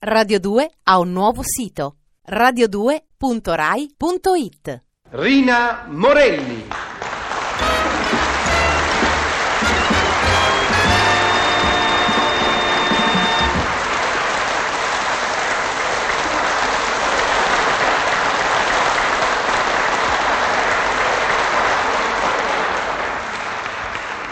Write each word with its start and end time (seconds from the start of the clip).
Radio 0.00 0.38
2 0.38 0.70
ha 0.84 1.00
un 1.00 1.10
nuovo 1.10 1.42
sito 1.42 1.96
radio2.rai.it 2.24 4.82
Rina 5.10 5.86
Morelli. 5.88 6.66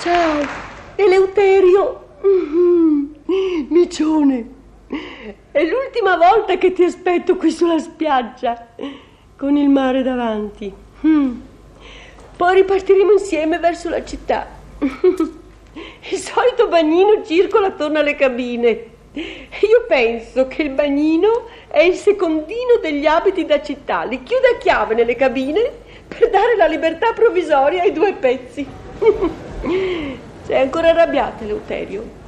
Ciao, 0.00 0.40
Eleuterio. 0.96 2.00
Mhm. 2.22 3.66
Micione. 3.68 4.59
È 5.50 5.62
l'ultima 5.62 6.16
volta 6.16 6.56
che 6.56 6.72
ti 6.72 6.82
aspetto 6.82 7.36
qui 7.36 7.50
sulla 7.50 7.78
spiaggia, 7.78 8.68
con 9.36 9.56
il 9.56 9.68
mare 9.68 10.02
davanti. 10.02 10.72
Mm. 11.06 11.40
Poi 12.36 12.54
ripartiremo 12.54 13.12
insieme 13.12 13.58
verso 13.58 13.90
la 13.90 14.02
città. 14.02 14.46
Il 16.10 16.18
solito 16.18 16.68
bagnino 16.68 17.22
circola 17.24 17.66
attorno 17.66 17.98
alle 17.98 18.16
cabine. 18.16 18.86
Io 19.12 19.84
penso 19.86 20.46
che 20.46 20.62
il 20.62 20.70
bagnino 20.70 21.48
è 21.68 21.80
il 21.80 21.94
secondino 21.94 22.78
degli 22.80 23.06
abiti 23.06 23.44
da 23.44 23.62
città. 23.62 24.04
Li 24.04 24.22
chiude 24.22 24.54
a 24.54 24.58
chiave 24.58 24.94
nelle 24.94 25.16
cabine 25.16 25.70
per 26.08 26.30
dare 26.30 26.56
la 26.56 26.66
libertà 26.66 27.12
provvisoria 27.12 27.82
ai 27.82 27.92
due 27.92 28.14
pezzi. 28.14 28.66
Sei 30.46 30.60
ancora 30.60 30.88
arrabbiata, 30.88 31.44
Eleuterio? 31.44 32.19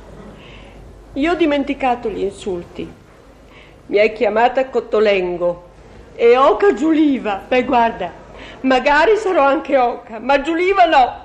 Io 1.15 1.33
ho 1.33 1.35
dimenticato 1.35 2.09
gli 2.09 2.23
insulti. 2.23 2.91
Mi 3.87 3.99
hai 3.99 4.13
chiamata 4.13 4.71
Cottolengo 4.71 5.69
e 6.15 6.39
Oca 6.39 6.73
Giuliva. 6.73 7.43
Beh, 7.47 7.65
guarda, 7.65 8.11
magari 8.61 9.17
sarò 9.17 9.43
anche 9.43 9.77
Oca, 9.77 10.19
ma 10.19 10.41
Giuliva 10.41 10.87
no. 10.87 11.25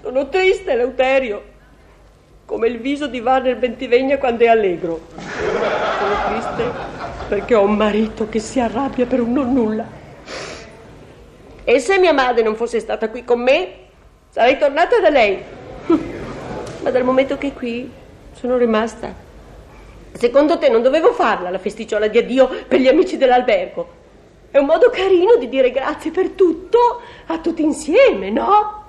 Sono 0.00 0.30
triste, 0.30 0.72
Eleuterio, 0.72 1.42
come 2.46 2.68
il 2.68 2.78
viso 2.78 3.06
di 3.06 3.20
Warner 3.20 3.58
Bentivegna 3.58 4.16
quando 4.16 4.44
è 4.44 4.48
allegro. 4.48 5.00
Sono 5.14 6.14
triste 6.28 6.70
perché 7.28 7.54
ho 7.54 7.64
un 7.64 7.76
marito 7.76 8.30
che 8.30 8.38
si 8.38 8.60
arrabbia 8.60 9.04
per 9.04 9.20
un 9.20 9.32
non 9.32 9.52
nulla. 9.52 9.84
E 11.64 11.78
se 11.80 11.98
mia 11.98 12.14
madre 12.14 12.42
non 12.42 12.56
fosse 12.56 12.80
stata 12.80 13.10
qui 13.10 13.24
con 13.24 13.42
me, 13.42 13.74
sarei 14.30 14.56
tornata 14.56 14.98
da 15.00 15.10
lei. 15.10 15.38
Ma 16.82 16.90
dal 16.90 17.04
momento 17.04 17.36
che 17.36 17.48
è 17.48 17.52
qui, 17.52 18.00
sono 18.32 18.56
rimasta. 18.56 19.12
Secondo 20.12 20.58
te 20.58 20.68
non 20.68 20.82
dovevo 20.82 21.12
farla 21.12 21.50
la 21.50 21.58
festicciola 21.58 22.06
di 22.06 22.18
addio 22.18 22.48
per 22.68 22.80
gli 22.80 22.88
amici 22.88 23.16
dell'albergo? 23.16 24.00
È 24.50 24.58
un 24.58 24.66
modo 24.66 24.90
carino 24.90 25.36
di 25.36 25.48
dire 25.48 25.70
grazie 25.70 26.10
per 26.10 26.30
tutto 26.30 27.00
a 27.26 27.38
tutti 27.38 27.62
insieme, 27.62 28.30
no? 28.30 28.84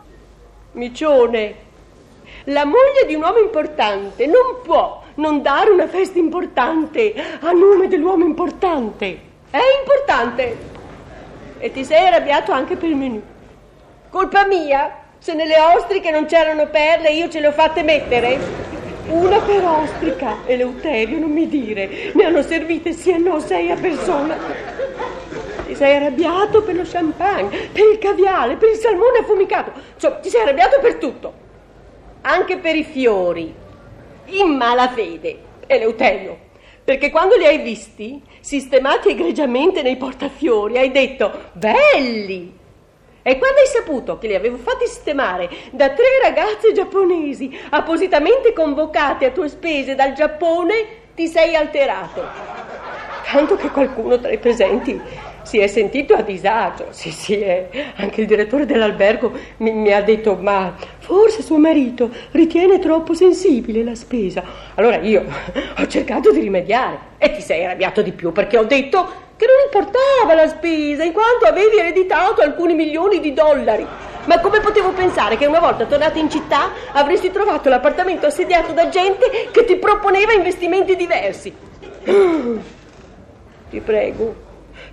Micione, 0.74 1.56
la 2.46 2.66
moglie 2.66 3.06
di 3.08 3.16
un 3.16 3.22
uomo 3.22 3.38
importante 3.38 4.26
non 4.26 4.62
può 4.62 5.02
non 5.16 5.42
dare 5.42 5.70
una 5.70 5.88
festa 5.88 6.20
importante 6.20 7.14
a 7.40 7.52
nome 7.52 7.88
dell'uomo 7.88 8.26
importante. 8.26 9.20
È 9.50 9.60
importante. 9.80 10.58
E 11.60 11.72
ti 11.72 11.86
sei 11.86 12.08
arrabbiato 12.08 12.52
anche 12.52 12.76
per 12.76 12.90
il 12.90 12.96
menù. 12.96 13.22
Colpa 14.10 14.46
mia 14.46 14.98
se 15.20 15.34
nelle 15.34 15.56
ostriche 15.58 16.12
non 16.12 16.26
c'erano 16.26 16.68
perle 16.68 17.12
io 17.12 17.30
ce 17.30 17.40
le 17.40 17.48
ho 17.48 17.52
fatte 17.54 17.84
mettere. 17.84 18.63
Una 19.08 19.40
per 19.42 19.64
ostrica, 19.66 20.38
Eleuterio, 20.46 21.20
non 21.20 21.32
mi 21.32 21.48
dire. 21.48 22.12
Ne 22.14 22.26
hanno 22.26 22.42
servite 22.42 22.94
sì 22.94 23.12
e 23.12 23.18
no 23.18 23.40
sei 23.40 23.70
a 23.70 23.76
persona. 23.76 24.38
Ti 25.66 25.76
sei 25.76 25.96
arrabbiato 25.96 26.64
per 26.64 26.76
lo 26.76 26.84
champagne, 26.86 27.70
per 27.72 27.84
il 27.92 27.98
caviale, 27.98 28.56
per 28.56 28.70
il 28.70 28.78
salmone 28.78 29.20
affumicato. 29.20 29.72
Insomma, 29.94 30.16
ti 30.16 30.30
sei 30.30 30.42
arrabbiato 30.42 30.80
per 30.80 30.96
tutto. 30.96 31.34
Anche 32.22 32.58
per 32.58 32.76
i 32.76 32.84
fiori. 32.84 33.54
In 34.26 34.56
malafede, 34.56 35.38
Eleuterio. 35.68 36.38
Perché 36.84 37.12
quando 37.12 37.36
li 37.36 37.46
hai 37.46 37.60
visti, 37.60 38.22
sistemati 38.40 39.10
egregiamente 39.10 39.82
nei 39.82 39.98
portafiori, 39.98 40.78
hai 40.78 40.92
detto, 40.92 41.50
belli! 41.54 42.62
E 43.26 43.38
quando 43.38 43.60
hai 43.60 43.68
saputo 43.68 44.18
che 44.18 44.28
li 44.28 44.36
avevo 44.36 44.58
fatti 44.58 44.86
sistemare 44.86 45.50
da 45.72 45.92
tre 45.92 46.20
ragazze 46.22 46.74
giapponesi, 46.74 47.58
appositamente 47.70 48.52
convocate 48.52 49.26
a 49.26 49.32
tue 49.32 49.48
spese 49.48 49.96
dal 49.96 50.12
Giappone, 50.12 51.02
ti 51.16 51.28
sei 51.28 51.56
alterato. 51.56 52.22
Tanto 53.32 53.56
che 53.56 53.70
qualcuno 53.70 54.20
tra 54.20 54.30
i 54.30 54.38
presenti 54.38 55.00
si 55.44 55.60
è 55.60 55.68
sentito 55.68 56.14
a 56.16 56.22
disagio. 56.22 56.88
Sì, 56.90 57.12
sì, 57.12 57.40
eh. 57.40 57.70
anche 57.96 58.22
il 58.22 58.28
direttore 58.28 58.66
dell'albergo 58.66 59.32
mi, 59.58 59.72
mi, 59.72 59.94
ha 59.94 60.02
detto, 60.02 60.36
ma 60.36 60.76
forse 61.00 61.42
suo 61.42 61.58
marito 61.58 62.10
ritiene 62.32 62.80
troppo 62.80 63.14
sensibile 63.14 63.84
la 63.84 63.96
spesa. 63.96 64.44
Allora 64.76 64.98
io 64.98 65.24
ho 65.78 65.88
cercato 65.88 66.32
di 66.32 66.42
rimediare 66.42 67.12
e 67.18 67.32
ti 67.32 67.42
sei 67.42 67.64
arrabbiato 67.64 68.02
di 68.02 68.12
più 68.12 68.32
perché 68.32 68.58
ho 68.58 68.66
detto 68.66 69.23
importava 69.74 70.36
la 70.36 70.48
spesa 70.48 71.04
in 71.04 71.14
quanto 71.14 71.46
avevi 71.46 71.78
ereditato 71.78 72.42
alcuni 72.42 72.76
milioni 72.76 73.20
di 73.20 73.34
dollari. 73.34 73.86
Ma 74.26 74.40
come 74.40 74.60
potevo 74.60 74.92
pensare 74.92 75.36
che 75.36 75.48
una 75.48 75.60
volta 75.60 75.86
tornata 75.86 76.20
in 76.20 76.30
città 76.30 76.70
avresti 76.92 77.32
trovato 77.32 77.70
l'appartamento 77.70 78.28
assediato 78.28 78.72
da 78.72 78.90
gente 78.90 79.50
che 79.52 79.66
ti 79.66 79.76
proponeva 79.78 80.32
investimenti 80.32 80.96
diversi? 80.96 81.52
Ti 83.74 83.80
prego, 83.80 84.36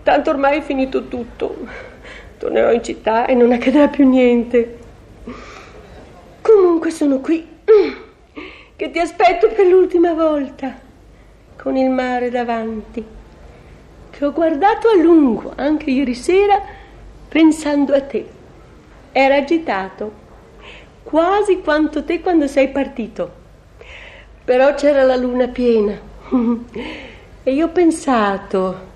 tanto 0.02 0.30
ormai 0.30 0.58
è 0.58 0.62
finito 0.62 1.06
tutto. 1.08 1.54
Tornerò 2.38 2.72
in 2.72 2.82
città 2.82 3.26
e 3.26 3.34
non 3.34 3.52
accadrà 3.52 3.88
più 3.88 4.08
niente. 4.08 4.78
Comunque 6.40 6.90
sono 6.90 7.20
qui, 7.20 7.46
che 8.74 8.90
ti 8.90 8.98
aspetto 8.98 9.48
per 9.48 9.66
l'ultima 9.66 10.14
volta, 10.14 10.74
con 11.56 11.76
il 11.76 11.90
mare 11.90 12.30
davanti, 12.30 13.04
che 14.20 14.26
ho 14.26 14.32
guardato 14.32 14.88
a 14.88 14.96
lungo 14.96 15.54
anche 15.56 15.90
ieri 15.90 16.14
sera 16.14 16.60
pensando 17.26 17.94
a 17.94 18.02
te. 18.02 18.28
Era 19.12 19.36
agitato, 19.36 20.12
quasi 21.02 21.60
quanto 21.60 22.04
te 22.04 22.20
quando 22.20 22.46
sei 22.46 22.68
partito. 22.68 23.32
Però 24.44 24.74
c'era 24.74 25.04
la 25.04 25.16
luna 25.16 25.48
piena 25.48 25.98
e 27.42 27.50
io 27.50 27.64
ho 27.64 27.70
pensato 27.70 28.88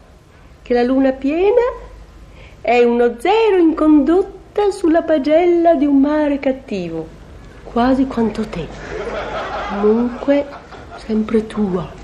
che 0.61 0.75
la 0.75 0.83
luna 0.83 1.13
piena 1.13 1.73
è 2.61 2.85
uno 2.85 3.15
zero 3.19 3.57
in 3.57 3.75
condotta 3.75 4.71
sulla 4.73 5.01
pagella 5.01 5.75
di 5.75 5.87
un 5.87 6.01
mare 6.01 6.39
cattivo, 6.39 7.09
quasi 7.63 8.07
quanto 8.07 8.47
te. 8.47 8.67
Comunque, 9.71 10.45
sempre 10.97 11.47
tua. 11.47 12.04